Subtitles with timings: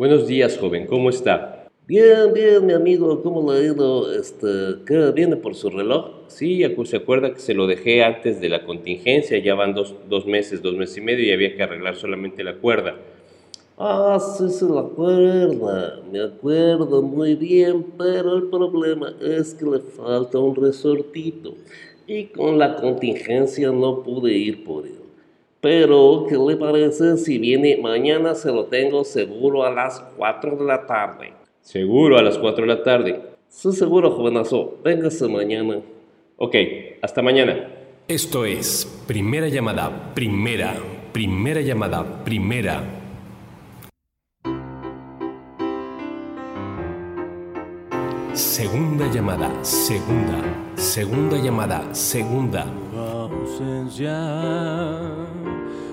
[0.00, 1.68] Buenos días, joven, ¿cómo está?
[1.86, 4.10] Bien, bien, mi amigo, ¿cómo le ha ido?
[4.10, 4.46] Este,
[4.86, 6.22] ¿Qué viene por su reloj?
[6.26, 10.24] Sí, se acuerda que se lo dejé antes de la contingencia, ya van dos, dos
[10.24, 12.96] meses, dos meses y medio y había que arreglar solamente la cuerda.
[13.76, 19.80] Ah, sí, sí, la cuerda, me acuerdo muy bien, pero el problema es que le
[19.80, 21.56] falta un resortito
[22.06, 24.99] y con la contingencia no pude ir por él.
[25.60, 28.34] Pero, ¿qué le parece si viene mañana?
[28.34, 31.34] Se lo tengo seguro a las 4 de la tarde.
[31.60, 33.20] ¿Seguro a las 4 de la tarde?
[33.48, 34.78] Sí, seguro, jovenazo.
[34.82, 35.80] Véngase mañana.
[36.38, 36.54] Ok,
[37.02, 37.68] hasta mañana.
[38.08, 40.74] Esto es Primera Llamada, Primera,
[41.12, 42.82] Primera Llamada, Primera.
[48.32, 50.40] Segunda llamada, segunda,
[50.76, 52.66] segunda llamada, segunda.
[52.96, 54.16] ausencia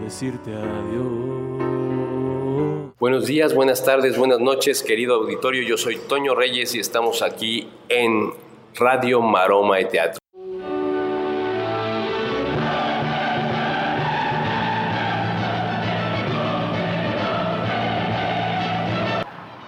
[0.00, 1.34] decirte adiós.
[2.98, 5.62] Buenos días, buenas tardes, buenas noches, querido auditorio.
[5.62, 8.32] Yo soy Toño Reyes y estamos aquí en
[8.74, 10.18] Radio Maroma de Teatro.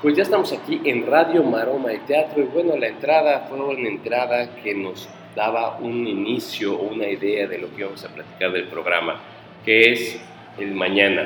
[0.03, 3.89] Pues ya estamos aquí en Radio Maroma de Teatro y bueno, la entrada fue una
[3.89, 8.53] entrada que nos daba un inicio o una idea de lo que íbamos a platicar
[8.53, 9.21] del programa
[9.67, 10.21] que es
[10.59, 11.23] el mañana,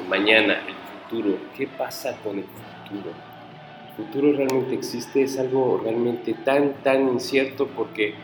[0.00, 0.74] el mañana, el
[1.08, 1.38] futuro.
[1.56, 3.14] ¿Qué pasa con el futuro?
[3.88, 8.14] El futuro realmente existe, es algo realmente tan, tan incierto porque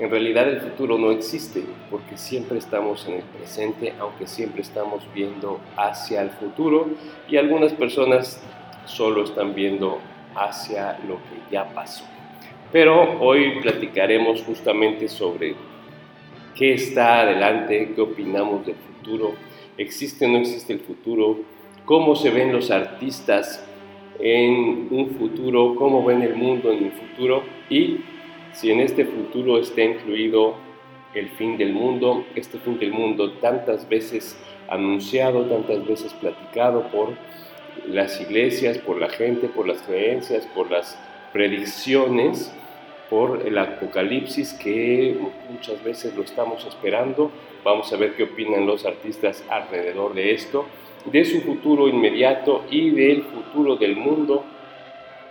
[0.00, 5.02] en realidad el futuro no existe, porque siempre estamos en el presente, aunque siempre estamos
[5.14, 6.88] viendo hacia el futuro
[7.28, 8.42] y algunas personas
[8.86, 10.00] solo están viendo
[10.34, 12.04] hacia lo que ya pasó.
[12.72, 15.54] Pero hoy platicaremos justamente sobre
[16.58, 19.34] qué está adelante, qué opinamos del futuro,
[19.78, 21.38] existe o no existe el futuro,
[21.84, 23.64] cómo se ven los artistas
[24.18, 27.98] en un futuro, cómo ven el mundo en un futuro y
[28.52, 30.56] si en este futuro está incluido
[31.14, 34.36] el fin del mundo, este fin del mundo tantas veces
[34.68, 37.10] anunciado, tantas veces platicado por
[37.86, 40.98] las iglesias, por la gente, por las creencias, por las
[41.32, 42.52] predicciones
[43.08, 45.16] por el apocalipsis que
[45.50, 47.30] muchas veces lo estamos esperando.
[47.64, 50.66] Vamos a ver qué opinan los artistas alrededor de esto,
[51.06, 54.44] de su futuro inmediato y del futuro del mundo.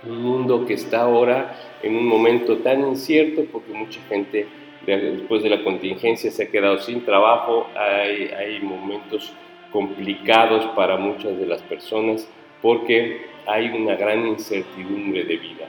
[0.07, 4.47] Un mundo que está ahora en un momento tan incierto porque mucha gente
[4.85, 9.33] después de la contingencia se ha quedado sin trabajo, hay, hay momentos
[9.71, 12.27] complicados para muchas de las personas
[12.61, 15.67] porque hay una gran incertidumbre de vida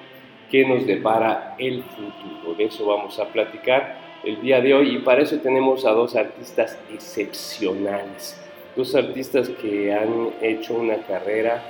[0.50, 2.54] qué nos depara el futuro.
[2.56, 6.16] De eso vamos a platicar el día de hoy y para eso tenemos a dos
[6.16, 8.40] artistas excepcionales,
[8.76, 11.62] dos artistas que han hecho una carrera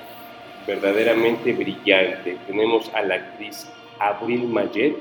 [0.67, 2.37] verdaderamente brillante.
[2.47, 3.69] Tenemos a la actriz
[3.99, 4.97] Abril Mayet,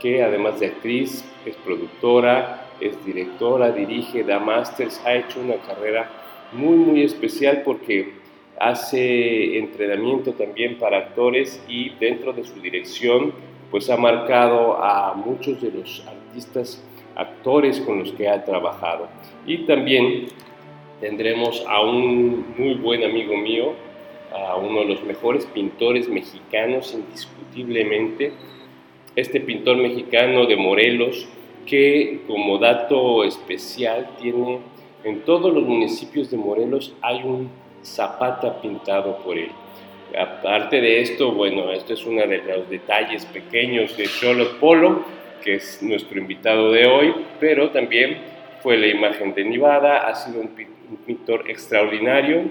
[0.00, 6.08] que además de actriz es productora, es directora, dirige, da másters, ha hecho una carrera
[6.52, 8.14] muy muy especial porque
[8.60, 13.32] hace entrenamiento también para actores y dentro de su dirección
[13.70, 16.82] pues ha marcado a muchos de los artistas
[17.16, 19.08] actores con los que ha trabajado.
[19.46, 20.26] Y también
[21.00, 23.72] tendremos a un muy buen amigo mío,
[24.32, 28.32] a uno de los mejores pintores mexicanos indiscutiblemente,
[29.16, 31.28] este pintor mexicano de Morelos,
[31.66, 34.58] que como dato especial tiene
[35.04, 37.48] en todos los municipios de Morelos hay un
[37.82, 39.50] Zapata pintado por él.
[40.18, 45.04] Aparte de esto, bueno, esto es uno de los detalles pequeños de Cholo Polo,
[45.42, 48.18] que es nuestro invitado de hoy, pero también
[48.62, 50.50] fue la imagen de Nivada, ha sido un,
[51.06, 52.42] pintor extraordinario,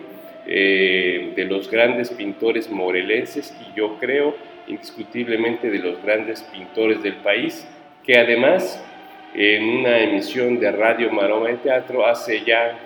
[0.48, 4.34] eh, de los grandes pintores morelenses y yo creo
[4.68, 7.68] indiscutiblemente de los grandes pintores del país,
[8.04, 8.84] que además
[9.36, 12.78] en una emisión de Radio Maroma de Teatro hace ya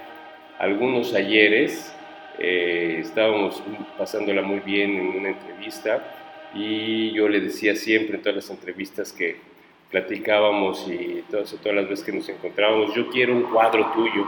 [0.59, 1.95] algunos ayeres
[2.39, 3.61] eh, estábamos
[3.97, 6.03] pasándola muy bien en una entrevista
[6.53, 9.37] y yo le decía siempre en todas las entrevistas que
[9.91, 14.27] platicábamos y todas, todas las veces que nos encontrábamos, yo quiero un cuadro tuyo,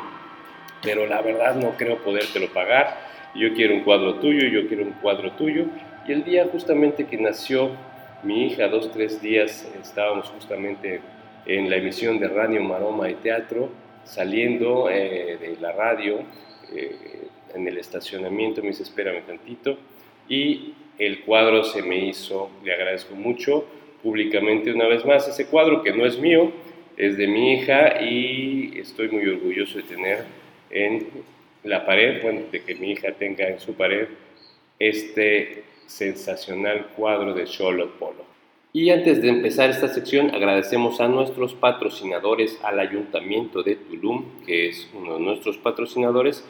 [0.84, 2.98] pero la verdad no creo podértelo pagar.
[3.34, 5.66] yo quiero un cuadro tuyo, yo quiero un cuadro tuyo.
[6.08, 7.72] Y el día justamente que nació
[8.24, 11.02] mi hija, dos, tres días, estábamos justamente
[11.46, 13.70] en la emisión de Radio Maroma y Teatro,
[14.04, 16.20] saliendo eh, de la radio,
[16.74, 19.78] eh, en el estacionamiento, me dice, espérame tantito,
[20.30, 23.66] y el cuadro se me hizo, le agradezco mucho,
[24.04, 26.52] públicamente una vez más, ese cuadro que no es mío,
[26.98, 30.24] es de mi hija y estoy muy orgulloso de tener
[30.70, 31.08] en
[31.64, 34.08] la pared, bueno, de que mi hija tenga en su pared
[34.80, 38.26] este sensacional cuadro de Charlotte Polo.
[38.72, 44.68] Y antes de empezar esta sección, agradecemos a nuestros patrocinadores, al Ayuntamiento de Tulum, que
[44.68, 46.44] es uno de nuestros patrocinadores,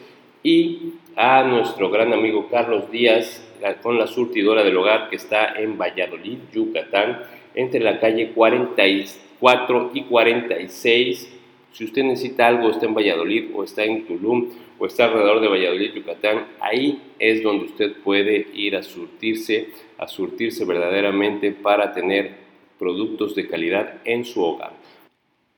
[0.46, 3.42] y a nuestro gran amigo Carlos Díaz,
[3.82, 7.22] con la surtidora del hogar que está en Valladolid, Yucatán,
[7.56, 11.32] entre la calle 44 y 46.
[11.72, 15.48] Si usted necesita algo, está en Valladolid o está en Tulum o está alrededor de
[15.48, 22.36] Valladolid, Yucatán, ahí es donde usted puede ir a surtirse, a surtirse verdaderamente para tener
[22.78, 24.74] productos de calidad en su hogar.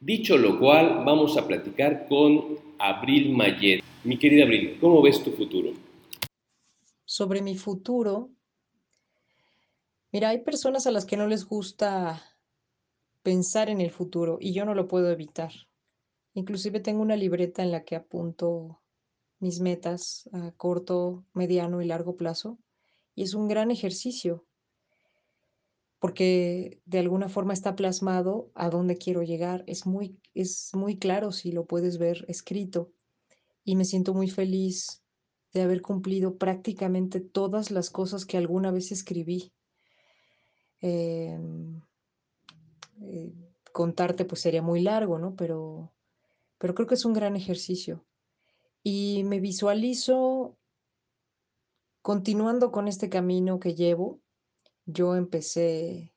[0.00, 3.82] Dicho lo cual, vamos a platicar con Abril Mayet.
[4.04, 5.72] Mi querida Abril, ¿cómo ves tu futuro?
[7.04, 8.30] Sobre mi futuro,
[10.12, 12.22] mira, hay personas a las que no les gusta
[13.22, 15.52] pensar en el futuro y yo no lo puedo evitar.
[16.34, 18.80] Inclusive tengo una libreta en la que apunto
[19.40, 22.58] mis metas a corto, mediano y largo plazo.
[23.16, 24.46] Y es un gran ejercicio
[25.98, 29.64] porque de alguna forma está plasmado a dónde quiero llegar.
[29.66, 32.92] Es muy, es muy claro si lo puedes ver escrito.
[33.68, 35.02] Y me siento muy feliz
[35.52, 39.52] de haber cumplido prácticamente todas las cosas que alguna vez escribí.
[40.80, 41.82] Em,
[43.02, 43.34] eh,
[43.70, 45.36] contarte pues sería muy largo, ¿no?
[45.36, 45.92] Pero,
[46.56, 48.06] pero creo que es un gran ejercicio
[48.82, 50.56] y me visualizo
[52.00, 54.22] continuando con este camino que llevo.
[54.86, 56.14] Yo empecé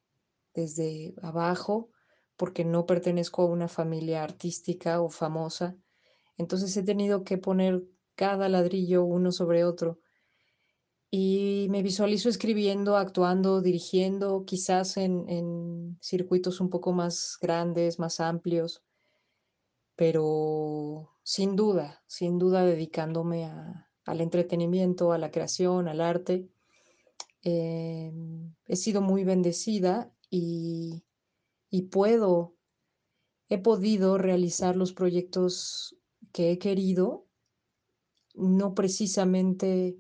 [0.54, 1.90] desde abajo
[2.38, 5.76] porque no pertenezco a una familia artística o famosa.
[6.38, 7.84] Entonces he tenido que poner
[8.16, 10.00] cada ladrillo uno sobre otro.
[11.10, 18.82] Y me visualizo escribiendo, actuando, dirigiendo, quizás en, circuitos un poco más grandes, más amplios,
[19.96, 23.46] pero sin duda, sin duda dedicándome
[24.06, 26.48] al entretenimiento, a la creación, al arte.
[27.44, 31.04] Em, he sido muy bendecida y
[31.92, 32.56] puedo,
[33.50, 35.98] he podido realizar los proyectos
[36.32, 37.28] que he querido,
[38.34, 39.98] no precisamente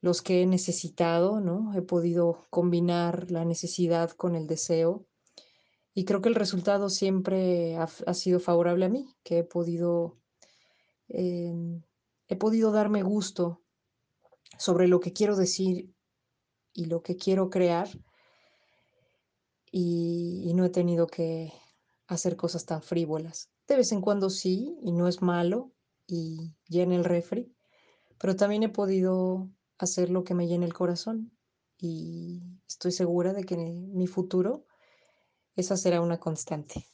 [0.00, 1.72] los que he necesitado, ¿no?
[1.74, 5.06] He podido combinar la necesidad con el deseo
[5.94, 10.18] y creo que el resultado siempre ha, sido favorable a mí, que he podido
[11.08, 11.82] Em,
[12.28, 13.62] he podido darme gusto
[14.58, 15.94] sobre lo que quiero decir
[16.72, 17.88] y lo que quiero crear
[19.70, 21.52] y, no he tenido que
[22.06, 23.50] hacer cosas tan frívolas.
[23.66, 25.72] De vez en cuando sí, y no es malo,
[26.06, 27.52] y llena el refri,
[28.18, 31.32] pero también he podido hacer lo que me llene el corazón
[31.78, 34.66] y estoy segura de que mi futuro
[35.56, 36.86] esa será una constante.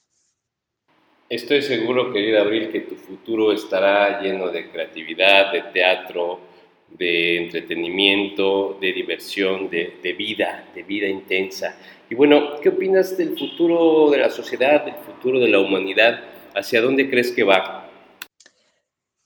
[1.29, 6.41] Estoy seguro, querida Abril, que tu futuro estará lleno de creatividad, de teatro,
[6.89, 11.77] de entretenimiento, de diversión, de, vida, de vida intensa.
[12.11, 16.21] Y bueno, ¿qué opinas del futuro de la sociedad, del futuro de la humanidad?
[16.55, 17.89] ¿Hacia dónde crees que va?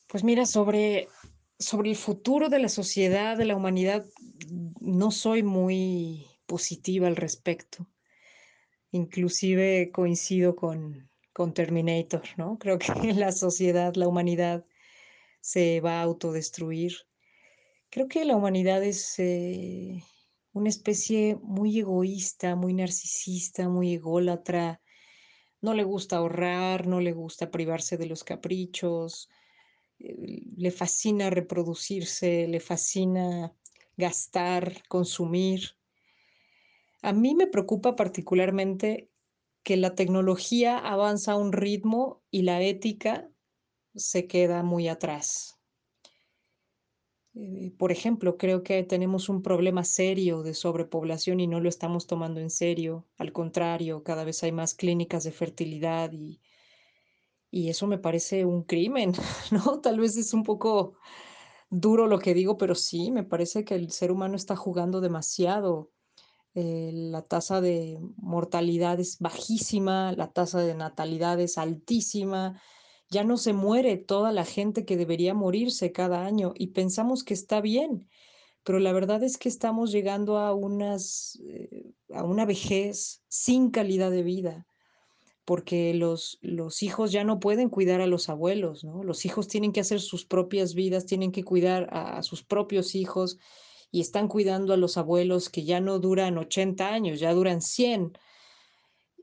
[0.06, 1.08] Pues mira, sobre,
[1.58, 4.04] sobre el futuro de la sociedad, de la humanidad,
[4.80, 7.88] no soy muy positiva al respecto.
[8.92, 12.58] Inclusive coincido con, con Terminator, ¿no?
[12.60, 14.64] Creo que la sociedad, la humanidad
[15.40, 16.94] se va a autodestruir.
[17.90, 20.02] Creo que la humanidad es eh,
[20.52, 24.80] una especie muy egoísta, muy narcisista, muy ególatra.
[25.64, 29.30] No le gusta ahorrar, no le gusta privarse de los caprichos,
[29.98, 33.54] eh, le fascina reproducirse, le fascina
[33.96, 35.60] gastar, consumir.
[37.02, 39.10] A mí me preocupa particularmente
[39.62, 43.30] que la tecnología avanza a un ritmo y la ética
[43.94, 45.53] se queda muy atrás.
[47.78, 52.40] Por ejemplo, creo que tenemos un problema serio de sobrepoblación y no lo estamos tomando
[52.40, 53.06] en serio.
[53.18, 56.40] Al contrario, cada vez hay más clínicas de fertilidad y,
[57.50, 59.12] y eso me parece un crimen,
[59.50, 59.80] ¿no?
[59.80, 60.94] Tal vez es un poco
[61.70, 65.90] duro lo que digo, pero sí, me parece que el ser humano está jugando demasiado
[66.54, 72.60] eh, la tasa de mortalidad es bajísima, la tasa de natalidad es altísima,
[73.14, 77.34] ya no se muere toda la gente que debería morirse cada año y pensamos que
[77.34, 78.08] está bien.
[78.64, 84.10] pero la verdad es que estamos llegando a, unas, eh, a una vejez sin calidad
[84.10, 84.66] de vida,
[85.44, 89.04] porque los, los hijos ya no pueden cuidar a los abuelos, ¿no?
[89.04, 92.94] Los hijos tienen que hacer sus propias vidas, tienen que cuidar a, a sus propios
[92.94, 93.38] hijos
[93.94, 98.18] y están cuidando a los abuelos que ya no duran 80 años, ya duran 100.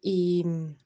[0.02, 0.78] Y mm,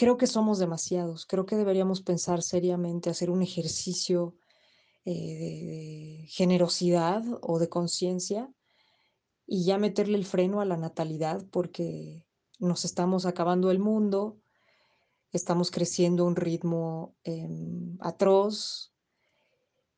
[0.00, 4.34] creo que somos demasiados, creo que deberíamos pensar seriamente, hacer un ejercicio
[5.04, 8.50] eh, de generosidad o de conciencia
[9.46, 12.24] y ya meterle el freno a la natalidad porque
[12.58, 14.38] nos estamos acabando el mundo,
[15.32, 18.94] estamos creciendo a un ritmo em, atroz.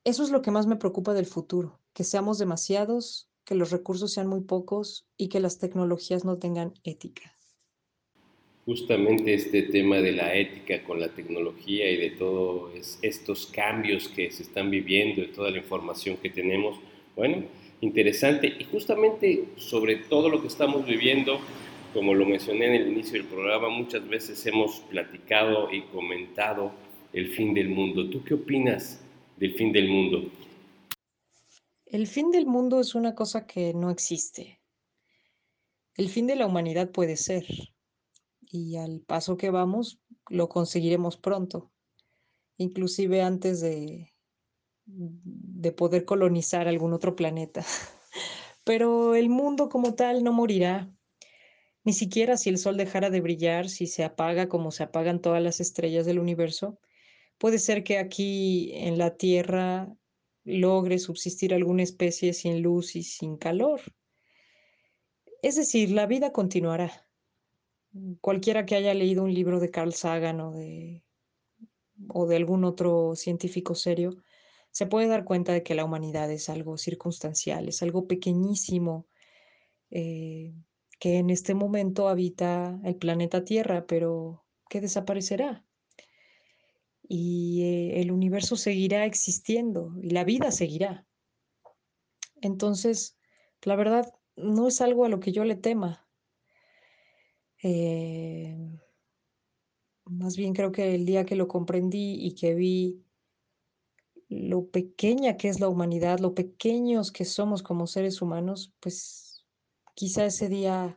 [0.03, 4.13] Eso es lo que más me preocupa del futuro, que seamos demasiados, que los recursos
[4.13, 7.39] sean muy pocos y que las tecnologías no tengan ética
[8.65, 14.31] justamente este tema de la ética con la tecnología y de todos estos cambios que
[14.31, 16.79] se están viviendo, de toda la información que tenemos.
[17.17, 17.45] Bueno,
[17.81, 18.55] interesante.
[18.59, 21.41] Y justamente sobre todo lo que estamos viviendo,
[21.93, 26.73] como lo mencioné en el inicio del programa, muchas veces hemos platicado y comentado
[27.13, 28.09] el fin del mundo.
[28.09, 29.03] ¿Tú qué opinas
[29.37, 30.31] del fin del mundo?
[31.87, 34.61] El fin del mundo es una cosa que no existe.
[35.95, 37.45] El fin de la humanidad puede ser,
[38.53, 41.73] y al paso que vamos lo conseguiremos pronto,
[42.59, 44.13] inclusive antes de,
[44.85, 47.65] de poder colonizar algún otro planeta.
[48.65, 50.95] Pero el mundo como tal no morirá,
[51.83, 55.43] ni siquiera si el sol dejara de brillar, si se apaga como se apagan todas
[55.43, 56.79] las estrellas del universo.
[57.39, 59.91] Puede ser que aquí en la Tierra
[60.45, 63.81] logre subsistir alguna especie sin luz y sin calor.
[65.41, 67.09] Es decir, la vida continuará
[68.21, 71.05] cualquiera que haya leído un libro de Carl Sagan o de,
[72.09, 74.17] o de algún otro científico serio,
[74.71, 79.07] se puede dar cuenta de que la humanidad es algo circunstancial, es algo pequeñísimo
[79.91, 80.55] eh,
[80.99, 85.65] que en este momento habita el planeta Tierra, pero que desaparecerá.
[87.07, 91.07] Y eh, el universo seguirá existiendo y la vida seguirá.
[92.41, 93.19] Entonces,
[93.63, 96.02] la verdad, no es algo a lo que yo le tema.
[97.63, 98.57] Eh,
[100.05, 103.05] más bien creo que el día que lo comprendí y que vi
[104.29, 109.45] lo pequeña que es la humanidad, lo pequeños que somos como seres humanos, pues
[109.95, 110.97] quizá ese día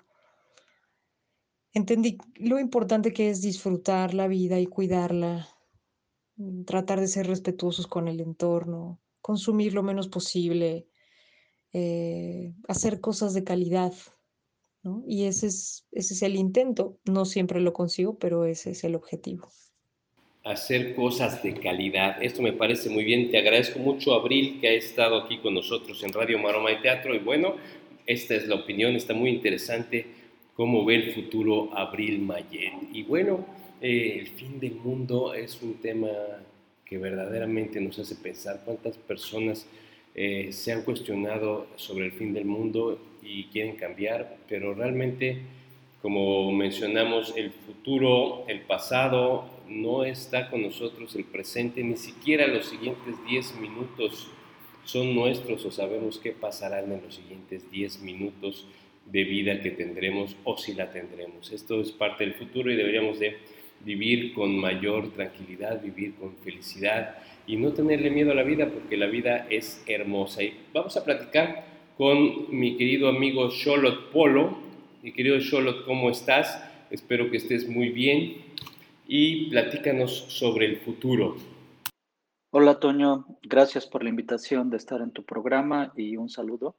[1.73, 5.49] entendí lo importante que es disfrutar la vida y cuidarla,
[6.37, 10.87] mm, tratar de ser respetuosos con el entorno, consumir lo menos posible,
[11.73, 13.93] eh, hacer cosas de calidad,
[15.07, 16.97] y ese es, ese es el intento.
[17.05, 19.49] No siempre lo consigo, pero ese es el objetivo.
[20.43, 22.21] Hacer cosas de calidad.
[22.21, 23.31] Esto me parece muy bien.
[23.31, 27.15] Te agradezco mucho, Abril, que ha estado aquí con nosotros en Radio Maroma y Teatro.
[27.15, 27.55] Y bueno,
[28.05, 28.95] esta es la opinión.
[28.95, 30.05] Está muy interesante
[30.55, 32.73] cómo ve el futuro Abril Mayet.
[32.93, 33.45] Y bueno,
[33.81, 36.09] eh, el fin del mundo es un tema
[36.85, 39.65] que verdaderamente nos hace pensar cuántas personas
[40.13, 45.39] eh, se han cuestionado sobre el fin del mundo y quieren cambiar, pero realmente,
[46.01, 52.67] como mencionamos, el futuro, el pasado, no está con nosotros, el presente, ni siquiera los
[52.67, 54.29] siguientes 10 minutos
[54.83, 58.67] son nuestros o sabemos qué pasarán en los siguientes 10 minutos
[59.05, 61.51] de vida que tendremos o si la tendremos.
[61.51, 63.37] Esto es parte del futuro y deberíamos de
[63.83, 68.97] vivir con mayor tranquilidad, vivir con felicidad y no tenerle miedo a la vida porque
[68.97, 70.43] la vida es hermosa.
[70.43, 74.57] Y vamos a platicar con mi querido amigo Charlotte Polo.
[75.01, 76.61] Mi querido Charlotte, ¿cómo estás?
[76.89, 78.43] Espero que estés muy bien
[79.07, 81.37] y platícanos sobre el futuro.
[82.51, 86.75] Hola Toño, gracias por la invitación de estar en tu programa y un saludo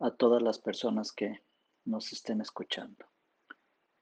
[0.00, 1.40] a todas las personas que
[1.84, 3.06] nos estén escuchando.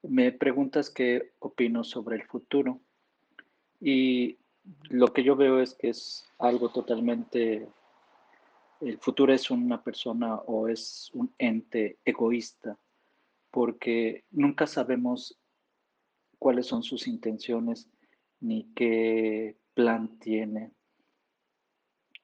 [0.02, 2.80] Me preguntas qué opino sobre el futuro
[3.80, 4.38] y
[4.88, 7.68] lo que yo veo es que es algo totalmente
[8.80, 12.78] el futuro es una persona o es un ente egoísta,
[13.50, 15.38] porque nunca sabemos
[16.38, 17.88] cuáles son sus intenciones
[18.40, 20.72] ni qué plan tiene.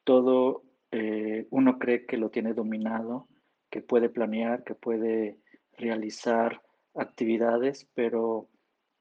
[0.04, 3.28] Todo eh, uno cree que lo tiene dominado,
[3.70, 5.38] que puede planear, que puede
[5.76, 6.62] realizar
[6.94, 8.48] actividades, pero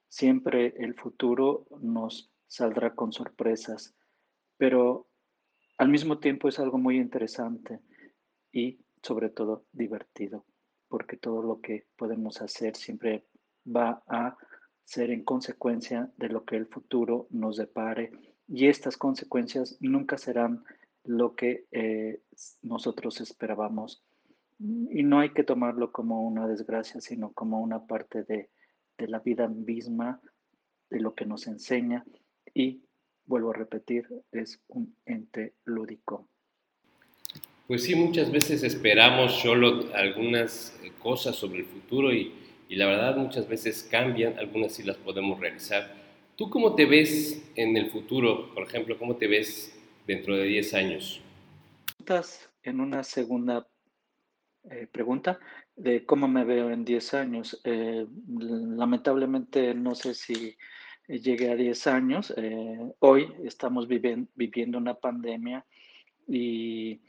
[0.10, 3.96] siempre el futuro nos saldrá con sorpresas.
[4.58, 5.08] Pero
[5.78, 7.80] al mismo tiempo es algo muy interesante
[8.52, 10.46] y sobre todo divertido,
[10.88, 13.26] porque todo lo que podemos hacer siempre
[13.66, 14.38] va a
[14.84, 18.12] ser en consecuencia de lo que el futuro nos depare
[18.48, 20.64] y estas consecuencias nunca serán
[21.04, 22.22] lo que eh,
[22.62, 24.04] nosotros esperábamos.
[24.58, 28.50] Y no hay que tomarlo como una desgracia, sino como una parte de,
[28.98, 30.22] de la vida misma,
[30.90, 32.06] de lo que nos enseña
[32.54, 32.85] y,
[33.26, 36.28] vuelvo a repetir, es un ente lúdico.
[37.68, 42.32] Pues sí, muchas veces esperamos solo algunas eh, cosas sobre el futuro y,
[42.70, 45.92] y, la verdad muchas veces cambian, algunas sí las podemos realizar.
[46.36, 48.54] ¿Tú cómo te ves en el futuro?
[48.54, 51.22] Por ejemplo, ¿cómo te ves dentro de 10 años?
[51.98, 53.68] Estás en una segunda
[54.70, 55.40] eh, pregunta
[55.76, 57.62] de cómo me veo en 10 años.
[57.64, 60.58] Eh, lamentablemente no sé si
[61.08, 62.34] llegué a 10 años.
[62.38, 65.66] Eh, hoy estamos viviendo una pandemia
[66.28, 67.02] y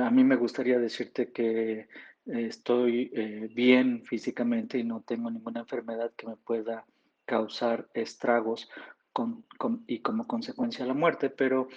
[0.00, 1.88] a mí me gustaría decirte que
[2.26, 3.10] estoy
[3.54, 6.84] bien físicamente y no tengo ninguna enfermedad que me pueda
[7.24, 8.68] causar estragos
[9.86, 11.68] y como consecuencia la muerte, pero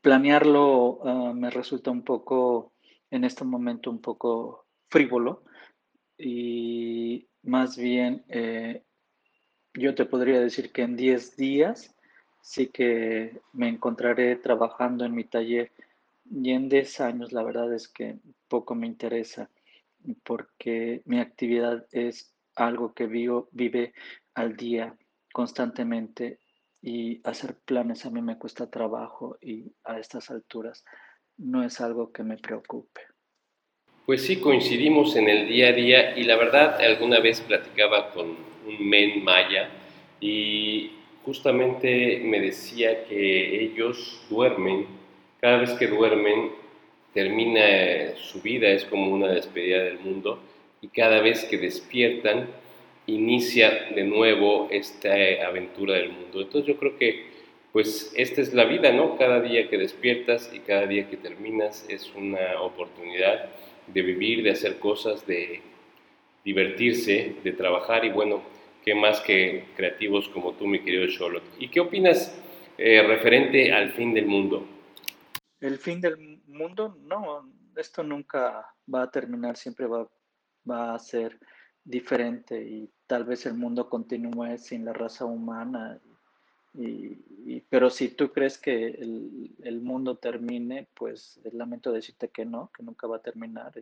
[0.00, 2.72] planearlo ah, me resulta un poco,
[3.10, 5.44] en este momento, un poco frívolo
[6.16, 8.84] y más bien eh,
[9.74, 11.94] yo te podría decir que en 10 días
[12.40, 15.72] sí que me encontraré trabajando en mi taller
[16.30, 18.16] y en 10 años la verdad es que
[18.48, 19.50] poco me interesa
[20.22, 23.94] porque mi actividad es algo que vivo, vive
[24.34, 24.96] al día
[25.32, 26.38] constantemente
[26.80, 30.84] y hacer planes a mí me cuesta trabajo y a estas alturas
[31.38, 33.00] no es algo que me preocupe.
[34.06, 38.53] Pues sí, coincidimos en el día a día y la verdad alguna vez platicaba con
[38.66, 39.70] un men maya
[40.20, 40.90] y
[41.24, 44.86] justamente me decía que ellos duermen,
[45.40, 46.50] cada vez que duermen
[47.12, 50.40] termina su vida, es como una despedida del mundo
[50.82, 52.48] y cada vez que despiertan
[53.06, 55.14] inicia de nuevo esta
[55.46, 56.40] aventura del mundo.
[56.40, 57.34] Entonces yo creo que
[57.72, 59.16] pues esta es la vida, ¿no?
[59.16, 63.50] Cada día que despiertas y cada día que terminas es una oportunidad
[63.88, 65.60] de vivir, de hacer cosas, de
[66.44, 68.42] divertirse, de trabajar y bueno,
[68.84, 71.44] qué más que creativos como tú, mi querido Charlotte.
[71.58, 72.38] ¿Y qué opinas
[72.76, 74.66] eh, referente al fin del mundo?
[75.60, 80.06] El fin del mundo, no, esto nunca va a terminar, siempre va,
[80.94, 81.38] a ser
[81.82, 85.98] diferente y tal vez el mundo continúe sin la raza humana.
[87.68, 93.06] Pero si tú crees que el, mundo termine, pues lamento decirte que no, que nunca
[93.06, 93.72] va a terminar.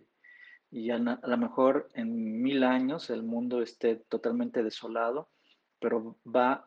[0.91, 5.29] A, lo mejor en mil años el mundo esté totalmente desolado,
[5.81, 6.65] pero va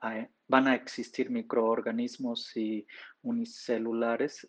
[0.47, 2.85] van a existir microorganismos y
[3.23, 4.47] unicelulares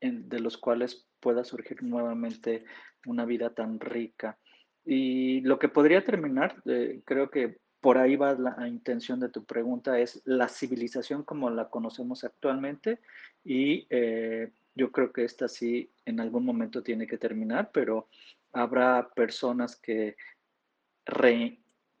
[0.00, 2.64] de los cuales pueda surgir nuevamente
[3.06, 4.38] una vida tan rica.
[4.84, 9.44] Y lo que podría terminar, eh, creo que por ahí va la intención de tu
[9.44, 13.00] pregunta, es la civilización como la conocemos actualmente
[13.44, 18.08] y eh, yo creo que esta sí en algún momento tiene que terminar, pero
[18.52, 20.16] habrá personas que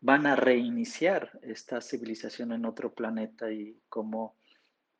[0.00, 4.36] van a reiniciar esta civilización en otro planeta y como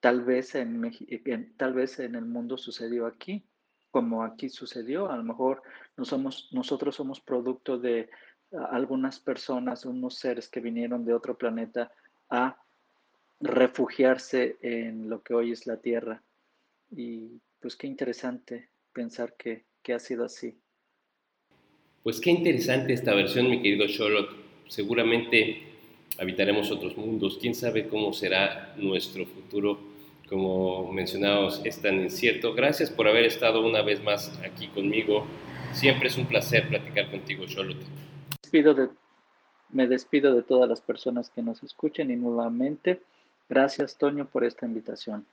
[0.00, 0.90] tal vez en,
[1.56, 3.46] tal vez en el mundo sucedió aquí
[3.92, 5.12] como aquí sucedió.
[5.12, 5.62] A lo mejor
[5.96, 8.10] no somos, nosotros somos producto de
[8.70, 11.92] algunas personas, unos seres que vinieron de otro planeta
[12.28, 12.58] a
[13.38, 16.22] refugiarse en lo que hoy es la Tierra.
[16.90, 20.61] Y pues qué interesante pensar que, que ha sido así.
[22.02, 24.30] Pues qué interesante esta versión, mi querido Charlotte.
[24.68, 25.62] Seguramente
[26.18, 27.38] habitaremos otros mundos.
[27.40, 29.92] ¿Quién sabe cómo será nuestro futuro?
[30.32, 32.54] como mencionamos, es tan incierto.
[32.54, 35.26] Gracias por haber estado una vez más aquí conmigo.
[35.74, 37.84] Siempre es un placer platicar contigo, Charlotte.
[38.40, 38.88] Despido de,
[39.68, 43.02] me despido de todas las personas que nos escuchen y nuevamente,
[43.50, 45.26] gracias, Toño, por esta invitación.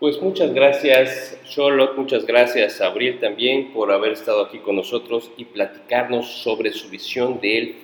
[0.00, 5.44] Pues muchas gracias, Charlotte, muchas gracias, Abril, también por haber estado aquí con nosotros y
[5.44, 7.76] platicarnos sobre su visión de él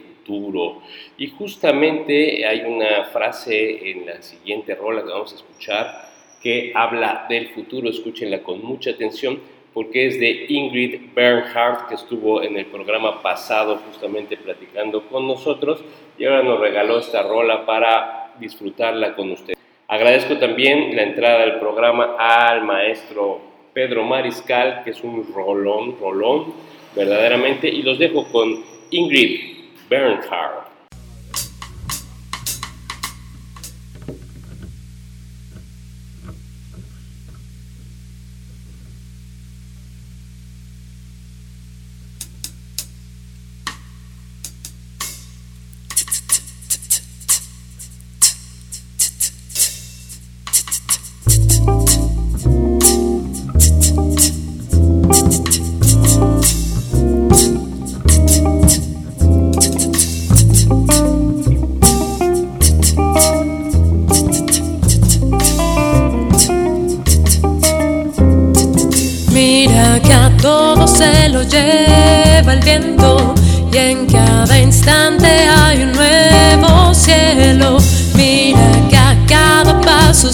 [1.18, 6.09] y justamente hay una frase en la siguiente rola que vamos a escuchar
[6.42, 9.40] que habla del futuro, escúchenla con mucha atención
[9.72, 15.85] porque es de Ingrid Bernhardt que estuvo en el programa pasado justamente platicando con nosotros
[16.18, 19.65] y ahora nos regaló esta rola para disfrutarla con ustedes.
[19.88, 23.40] Agradezco también la entrada del programa al maestro
[23.72, 26.55] Pedro Mariscal, que es un rolón, rolón,
[26.94, 29.57] verdaderamente, y los dejo con Ingrid
[29.88, 30.65] Bernhard.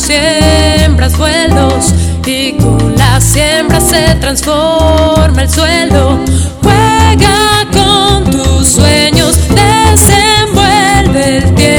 [0.02, 1.94] siembras sueldos
[2.26, 6.18] y con la siembra se transforma el suelo.
[6.62, 11.71] Juega con tus sueños, desenvuelve el tiempo.